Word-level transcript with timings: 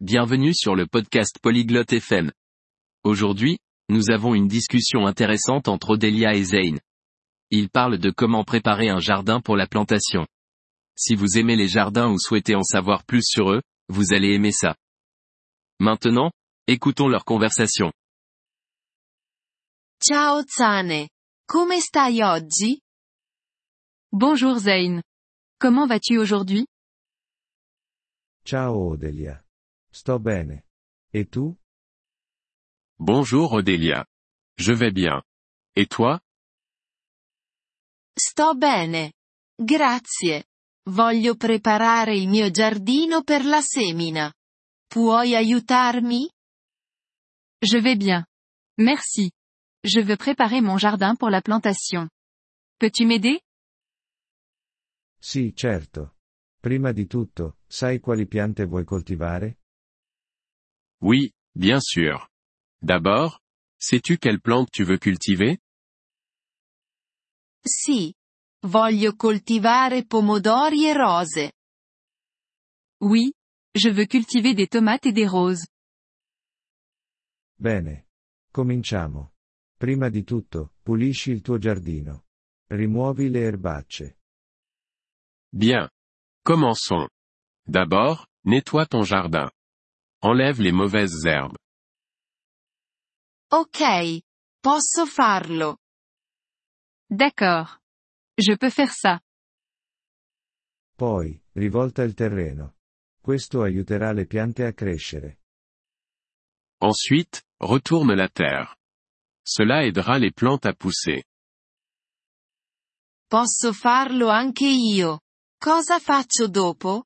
bienvenue 0.00 0.54
sur 0.54 0.74
le 0.74 0.86
podcast 0.86 1.38
Polyglotte 1.40 1.92
FM. 1.92 2.30
Aujourd'hui, 3.02 3.58
nous 3.88 4.10
avons 4.10 4.34
une 4.34 4.48
discussion 4.48 5.06
intéressante 5.06 5.68
entre 5.68 5.90
Odélia 5.90 6.34
et 6.34 6.44
Zane. 6.44 6.80
Ils 7.50 7.70
parlent 7.70 7.98
de 7.98 8.10
comment 8.10 8.44
préparer 8.44 8.88
un 8.88 8.98
jardin 8.98 9.40
pour 9.40 9.56
la 9.56 9.66
plantation. 9.66 10.26
Si 10.96 11.14
vous 11.14 11.38
aimez 11.38 11.56
les 11.56 11.68
jardins 11.68 12.10
ou 12.10 12.18
souhaitez 12.18 12.54
en 12.54 12.62
savoir 12.62 13.04
plus 13.04 13.22
sur 13.24 13.52
eux, 13.52 13.62
vous 13.88 14.12
allez 14.12 14.34
aimer 14.34 14.52
ça. 14.52 14.76
Maintenant, 15.78 16.30
écoutons 16.66 17.08
leur 17.08 17.24
conversation. 17.24 17.92
Ciao 20.02 20.42
Zane. 20.58 21.08
Come 21.46 21.80
stai 21.80 22.22
oggi? 22.22 22.80
Bonjour 24.12 24.58
Zane. 24.58 25.02
Comment 25.58 25.86
vas-tu 25.86 26.18
aujourd'hui? 26.18 26.66
Ciao 28.44 28.92
Odelia. 28.92 29.45
Sto 29.96 30.18
bene. 30.18 30.66
E 31.10 31.24
tu? 31.24 31.56
Bonjour 32.98 33.50
Odélia. 33.54 34.04
Je 34.58 34.74
vais 34.74 34.92
bien. 34.92 35.22
Et 35.74 35.86
toi 35.88 36.20
Sto 38.14 38.54
bene. 38.54 39.14
Grazie. 39.56 40.44
Voglio 40.90 41.34
preparare 41.36 42.14
il 42.14 42.28
mio 42.28 42.50
giardino 42.50 43.22
per 43.22 43.46
la 43.46 43.62
semina. 43.62 44.30
Puoi 44.86 45.34
aiutarmi? 45.34 46.28
Je 47.58 47.80
vais 47.80 47.96
bien. 47.96 48.22
Merci. 48.78 49.32
Je 49.82 50.02
veux 50.02 50.18
préparer 50.18 50.60
mon 50.60 50.76
jardin 50.76 51.16
pour 51.16 51.30
la 51.30 51.40
plantation. 51.40 52.10
Peux-tu 52.78 53.06
m'aider 53.06 53.40
Sì, 55.18 55.54
certo. 55.54 56.16
Prima 56.60 56.92
di 56.92 57.06
tutto, 57.06 57.56
sai 57.66 57.98
quali 57.98 58.26
piante 58.26 58.66
vuoi 58.66 58.84
coltivare? 58.84 59.60
Oui, 61.00 61.32
bien 61.54 61.80
sûr. 61.80 62.28
D'abord, 62.82 63.40
sais-tu 63.78 64.18
quelle 64.18 64.40
plante 64.40 64.70
tu 64.70 64.84
veux 64.84 64.98
cultiver? 64.98 65.58
Sì. 67.64 68.14
Voglio 68.62 69.14
coltivare 69.14 70.06
pomodori 70.06 70.86
e 70.86 70.92
rose. 70.94 71.52
Oui, 73.00 73.32
je 73.74 73.90
veux 73.90 74.06
cultiver 74.06 74.54
des 74.54 74.66
tomates 74.66 75.06
et 75.06 75.12
des 75.12 75.26
roses. 75.28 75.66
Bene. 77.58 78.08
Cominciamo. 78.50 79.34
Prima 79.78 80.08
di 80.08 80.24
tutto, 80.24 80.72
pulisci 80.82 81.30
il 81.30 81.42
tuo 81.42 81.58
giardino. 81.58 82.24
Rimuovi 82.68 83.28
le 83.28 83.40
erbacce. 83.40 84.18
Bien. 85.50 85.88
Commençons. 86.42 87.08
D'abord, 87.66 88.26
nettoie 88.44 88.86
ton 88.86 89.04
jardin. 89.04 89.50
Enlève 90.28 90.60
les 90.60 90.72
mauvaises 90.72 91.24
herbes. 91.24 91.56
Ok. 93.52 94.24
Posso 94.60 95.06
farlo. 95.06 95.76
D'accord. 97.08 97.78
Je 98.36 98.56
peux 98.56 98.70
faire 98.70 98.92
ça. 98.92 99.20
Poi, 100.96 101.40
rivolta 101.54 102.02
il 102.02 102.14
terreno. 102.14 102.74
Questo 103.22 103.62
aiuterà 103.62 104.12
le 104.12 104.26
piante 104.26 104.64
a 104.64 104.72
crescere. 104.72 105.38
Ensuite, 106.80 107.44
retourne 107.60 108.16
la 108.16 108.28
terre. 108.28 108.74
Cela 109.44 109.84
aidera 109.84 110.18
les 110.18 110.32
plantes 110.32 110.66
à 110.66 110.74
pousser. 110.74 111.22
Posso 113.28 113.72
farlo 113.72 114.28
anche 114.28 114.66
io. 114.66 115.20
Cosa 115.56 116.00
faccio 116.00 116.48
dopo? 116.48 117.04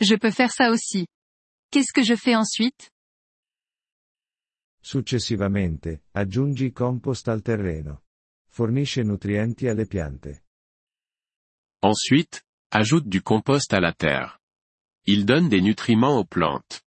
Je 0.00 0.16
peux 0.18 0.32
faire 0.32 0.50
ça 0.50 0.68
aussi. 0.70 1.06
Qu'est-ce 1.76 1.92
que 1.92 2.02
je 2.02 2.16
fais 2.16 2.34
ensuite? 2.34 2.90
Successivamente, 4.80 6.04
aggiungi 6.12 6.72
compost 6.72 7.28
al 7.28 7.42
terreno. 7.42 8.04
Fornisce 8.48 9.02
nutrienti 9.02 9.68
alle 9.68 9.84
piante. 9.84 10.46
Ensuite, 11.80 12.46
ajoute 12.68 13.08
du 13.08 13.20
compost 13.20 13.74
à 13.74 13.80
la 13.80 13.92
terre. 13.92 14.40
Il 15.02 15.24
donne 15.24 15.50
des 15.50 15.60
nutriments 15.60 16.16
aux 16.16 16.24
plantes. 16.24 16.82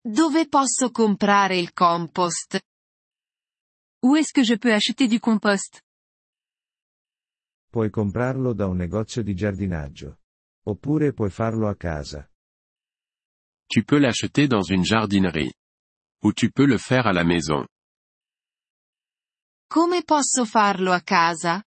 Dove 0.00 0.46
posso 0.46 0.92
comprare 0.92 1.56
il 1.56 1.72
compost? 1.72 2.60
Où 4.04 4.14
est-ce 4.14 4.32
que 4.32 4.44
je 4.44 4.54
peux 4.56 4.72
acheter 4.72 5.08
du 5.08 5.18
compost? 5.18 5.82
Puoi 7.72 7.90
comprarlo 7.90 8.52
da 8.52 8.68
un 8.68 8.76
negozio 8.76 9.24
di 9.24 9.34
giardinaggio. 9.34 10.20
Oppure 10.66 11.12
puoi 11.12 11.30
farlo 11.30 11.66
a 11.66 11.74
casa. 11.74 12.28
Tu 13.68 13.82
peux 13.84 13.98
l'acheter 13.98 14.48
dans 14.48 14.62
une 14.62 14.84
jardinerie. 14.84 15.52
Ou 16.22 16.32
tu 16.32 16.50
peux 16.50 16.66
le 16.66 16.78
faire 16.78 17.06
à 17.06 17.12
la 17.12 17.24
maison. 17.24 17.66
Come 19.68 20.02
posso 20.04 20.44
farlo 20.44 20.92
a 20.92 21.00
casa? 21.00 21.64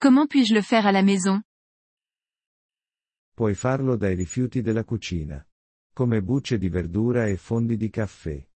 Comment 0.00 0.26
puis-je 0.26 0.54
le 0.54 0.62
faire 0.62 0.86
à 0.86 0.92
la 0.92 1.02
maison? 1.02 1.42
Puoi 3.36 3.54
farlo 3.54 3.96
dai 3.96 4.14
rifiuti 4.14 4.62
della 4.62 4.84
cucina. 4.84 5.44
Come 5.92 6.22
bucce 6.22 6.56
di 6.56 6.68
verdura 6.68 7.26
e 7.26 7.36
fondi 7.36 7.76
di 7.76 7.90
caffè. 7.90 8.48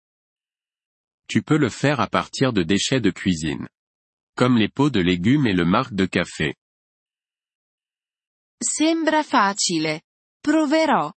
Tu 1.27 1.41
peux 1.43 1.57
le 1.57 1.69
faire 1.69 1.99
à 1.99 2.07
partir 2.07 2.53
de 2.53 2.63
déchets 2.63 3.01
de 3.01 3.11
cuisine. 3.11 3.67
Comme 4.35 4.57
les 4.57 4.69
pots 4.69 4.89
de 4.89 5.01
légumes 5.01 5.47
et 5.47 5.53
le 5.53 5.65
marc 5.65 5.93
de 5.93 6.05
café. 6.05 6.55
Sembra 8.63 9.23
facile. 9.23 10.01
Proverò. 10.41 11.16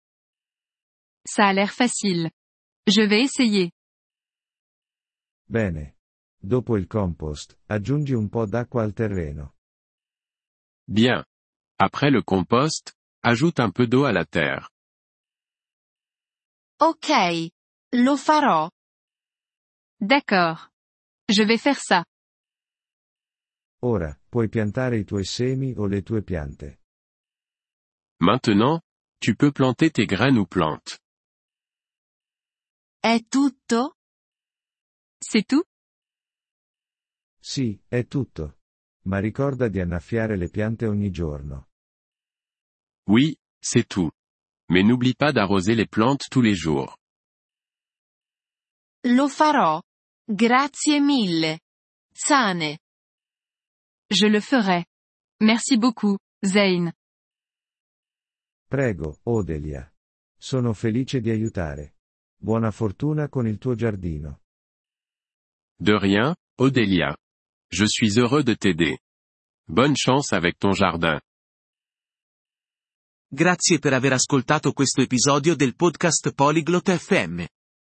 Ça 1.30 1.48
a 1.48 1.52
l'air 1.52 1.72
facile. 1.72 2.30
Je 2.86 3.02
vais 3.02 3.22
essayer. 3.22 3.70
Bene. 5.46 5.96
Dopo 6.40 6.76
il 6.78 6.86
compost, 6.86 7.58
aggiungi 7.66 8.14
un 8.14 8.28
po' 8.28 8.46
d'acqua 8.46 8.82
al 8.82 8.94
terreno. 8.94 9.54
Bien. 10.86 11.24
Après 11.78 12.10
le 12.10 12.22
compost, 12.22 12.94
ajoute 13.22 13.60
un 13.60 13.70
peu 13.70 13.86
d'eau 13.86 14.04
à 14.04 14.12
la 14.12 14.24
terre. 14.24 14.70
Ok. 16.80 17.10
Lo 17.92 18.16
farò. 18.16 18.70
D'accord. 20.00 20.70
Je 21.28 21.42
vais 21.42 21.58
faire 21.58 21.78
ça. 21.78 22.04
Ora, 23.82 24.16
puoi 24.30 24.48
piantare 24.48 24.96
i 24.96 25.04
tuoi 25.04 25.24
semi 25.24 25.74
o 25.76 25.86
le 25.86 26.02
tue 26.02 26.22
piante. 26.22 26.78
Maintenant, 28.20 28.80
tu 29.20 29.34
peux 29.34 29.52
planter 29.52 29.90
tes 29.90 30.06
graines 30.06 30.38
ou 30.38 30.46
plantes. 30.46 30.98
È 33.00 33.24
tutto? 33.28 33.96
C'est 35.18 35.46
tout 35.46 35.64
Sì, 37.40 37.80
è 37.86 38.06
tutto. 38.06 38.58
Ma 39.04 39.20
ricorda 39.20 39.68
di 39.68 39.80
annaffiare 39.80 40.36
le 40.36 40.50
piante 40.50 40.86
ogni 40.86 41.10
giorno. 41.10 41.68
Oui, 43.06 43.38
c'est 43.58 43.86
tout. 43.86 44.12
Mais 44.68 44.84
n'oublie 44.84 45.14
pas 45.14 45.32
d'arroser 45.32 45.74
les 45.74 45.86
plantes 45.88 46.28
tous 46.28 46.42
les 46.42 46.54
jours. 46.54 46.98
Lo 49.04 49.28
farò. 49.28 49.80
Grazie 50.26 51.00
mille. 51.00 51.60
Sane. 52.12 52.80
Je 54.10 54.26
le 54.26 54.40
ferai. 54.40 54.84
Merci 55.40 55.78
beaucoup, 55.78 56.18
Zane. 56.44 56.94
Prego, 58.66 59.20
Odelia. 59.22 59.90
Sono 60.36 60.72
felice 60.74 61.20
di 61.20 61.30
aiutare. 61.30 61.97
Buona 62.40 62.70
fortuna 62.70 63.28
con 63.28 63.48
il 63.48 63.58
tuo 63.58 63.74
giardino. 63.74 64.42
De 65.76 65.98
rien, 65.98 66.32
Odélia. 66.60 67.16
Je 67.68 67.84
suis 67.86 68.16
heureux 68.16 68.44
de 68.44 68.54
t'aider. 68.54 68.96
Bonne 69.66 69.94
chance 69.96 70.32
avec 70.32 70.56
ton 70.56 70.72
jardin. 70.72 71.20
Grazie 73.28 73.80
per 73.80 73.92
aver 73.92 74.12
ascoltato 74.12 74.72
questo 74.72 75.02
episodio 75.02 75.56
del 75.56 75.74
podcast 75.74 76.32
Polyglot 76.32 76.96
FM. 76.96 77.44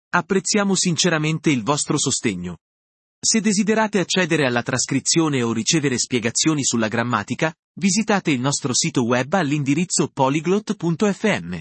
Apprezziamo 0.09 0.75
sinceramente 0.75 1.51
il 1.51 1.63
vostro 1.63 1.99
sostegno. 1.99 2.57
Se 3.21 3.41
desiderate 3.41 4.01
accedere 4.01 4.47
alla 4.47 4.63
trascrizione 4.63 5.43
o 5.43 5.53
ricevere 5.53 5.99
spiegazioni 5.99 6.65
sulla 6.65 6.89
grammatica, 6.89 7.55
visitate 7.75 8.31
il 8.31 8.41
nostro 8.41 8.73
sito 8.73 9.05
web 9.05 9.35
all'indirizzo 9.35 10.09
polyglot.fm. 10.09 11.61